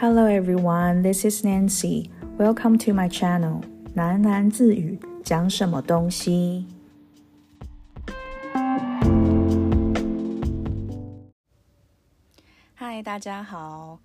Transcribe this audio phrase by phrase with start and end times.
[0.00, 2.08] Hello everyone, this is Nancy.
[2.38, 3.62] Welcome to my channel.
[3.96, 6.64] 喃喃自语，讲什么东西？
[12.76, 13.98] 嗨，大家好。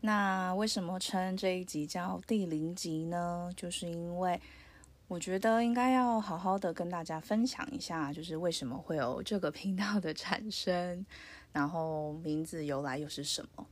[0.00, 3.50] 那为什么称这一集叫第零集呢？
[3.56, 4.40] 就是因为
[5.08, 11.04] 我觉得应该要好好的跟大家分享一下，就是为什么会有这个频道的产生，
[11.50, 13.66] 然后名字由来又是什么。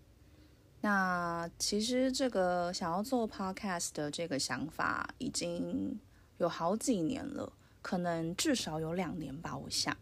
[0.80, 5.98] 那其实这个想要做 podcast 的这个想法已经
[6.36, 9.96] 有好几年了，可能至少有两年吧，我想。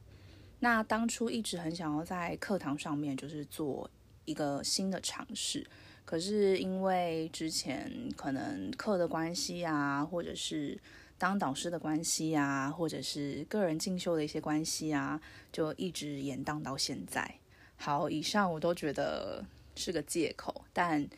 [0.61, 3.91] 那当初一直很想要在课堂上面就是做
[4.27, 5.67] 一个新的尝试，
[6.05, 10.79] 可是因为之前可能课的关系啊，或者是
[11.17, 15.19] 当导师的关系啊，或者是个人进修的一些关系啊，
[15.51, 17.37] 就一直延宕到现在。
[17.77, 19.43] 好，以上我都觉得。
[19.77, 21.09] 是个借口，但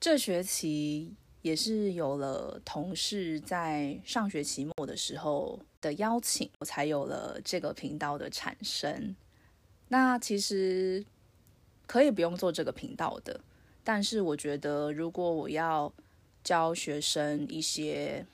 [0.00, 9.14] 这学期也是有了同事在上学期末的时候的邀请，我才有了这个频道的产生。
[9.88, 11.04] 那其实
[11.86, 13.40] 可以不用做这个频道的，
[13.84, 15.92] 但是我觉得如果我要
[16.42, 18.26] 教学生一些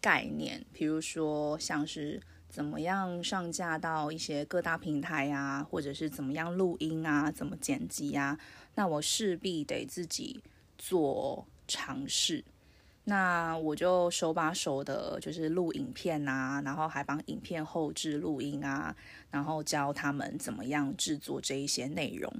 [0.00, 2.20] 概念，比如说像是
[2.50, 8.36] 怎么样上架到一些各大平台呀，或者是怎么样录音啊，怎么剪辑呀。
[8.74, 10.42] 那我势必得自己
[10.76, 12.44] 做尝试，
[13.04, 18.94] 那我就手把手的，就是录影片啊，然后还帮影片后置录音啊，
[19.30, 22.32] 然后教他们怎么样制作这一些内容。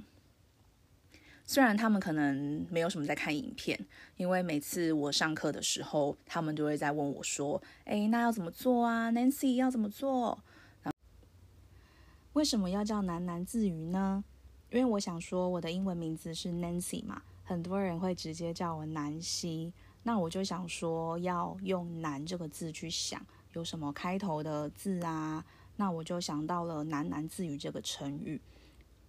[1.51, 3.77] 虽然他们可能没有什么在看影片，
[4.15, 10.41] 因为每次我上课的时候，他们都会在问我说：“哎，那要怎么做啊？Nancy 要怎么做？
[12.31, 14.23] 为什么要叫喃喃自语呢？”
[14.71, 19.73] 因为我想说，我的英文名字是 Nancy 嘛，很多人会直接叫我南希。
[20.03, 25.43] 那我就想说，要用“南”这个字去想，有什么开头的字啊？
[25.75, 28.39] 那我就想到了“喃喃自语”这个成语。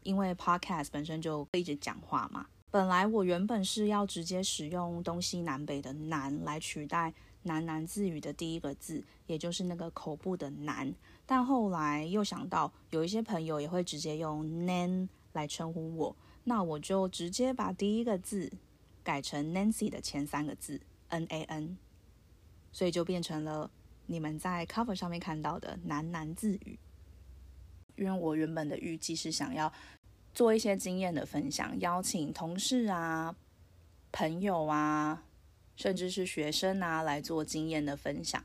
[0.02, 7.12] 因为 Podcast 本身就一直讲话嘛，本来我原本是要直接使用东西南北的“南”来取代
[7.46, 10.94] “喃喃自语”的第一个字，也就是那个口部的“南”。
[11.26, 15.08] 但后来又想到，有一些朋友也会直接用 “nan”。
[15.34, 16.14] 来称呼我，
[16.44, 18.52] 那我就直接把第一个字
[19.02, 21.78] 改成 Nancy 的前三个字 N A N，
[22.70, 23.70] 所以就变成了
[24.04, 26.78] 你们在 cover 上面看到的喃喃自语。
[27.96, 29.72] 因为我原本的预计是想要
[30.34, 33.34] 做一些经验的分享，邀请同事啊、
[34.10, 35.22] 朋友啊，
[35.76, 38.42] 甚至是学生啊来做经验的分享。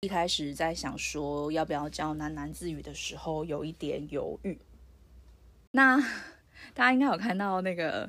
[0.00, 4.58] 一开始在想说要不要教喃喃自语的时候，有一点犹豫。
[5.72, 5.96] 那
[6.72, 8.08] 大家应该有看到那个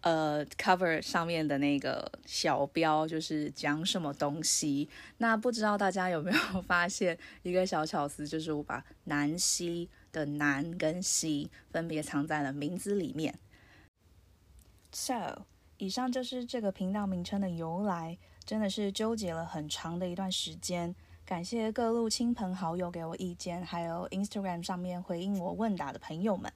[0.00, 4.88] 呃 cover 上面的那个小标，就是讲什么东西。
[5.18, 13.38] 那不知道大家有没有发现一个小巧思，就是我把南希的南跟西分别藏在了名字里面。
[14.90, 15.42] So，
[15.76, 18.16] 以上就是这个频道名称的由来，
[18.46, 20.94] 真的是纠结了很长的一段时间。
[21.26, 26.50] 感谢各路亲朋好友给我意见，还有 Instagram 上面回应我问答的朋友们。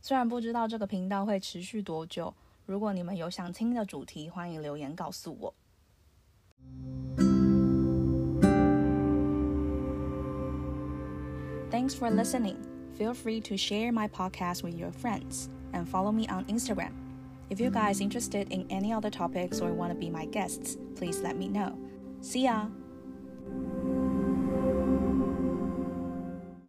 [0.00, 2.34] 虽然不知道这个频道会持续多久，
[2.64, 5.54] 如果你们有想听的主题，欢迎留言告诉我。
[11.70, 12.75] Thanks for listening.
[12.96, 16.92] Feel free to share my podcast with your friends and follow me on Instagram.
[17.50, 21.20] If you guys interested in any other topics or want to be my guests, please
[21.20, 21.78] let me know.
[22.22, 22.66] See ya!